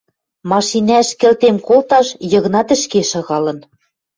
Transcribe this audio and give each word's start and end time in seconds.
Машинӓш 0.51 1.07
кӹлтем 1.19 1.57
колташ 1.67 2.07
Йыгнат 2.31 2.69
ӹшке 2.75 3.01
шагалын. 3.11 3.59